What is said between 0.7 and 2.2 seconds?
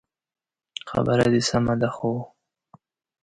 خبره دي سمه ده خو